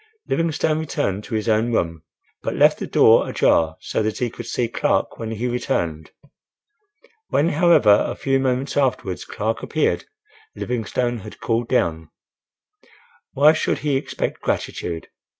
[0.27, 2.01] Livingstone returned to his own room;
[2.41, 6.09] but left the door ajar so that he could see Clark when he returned.
[7.27, 10.05] When, however, a few moments afterwards Clark appeared
[10.55, 12.09] Livingstone had cooled down.
[13.33, 15.09] Why should he expect gratitude?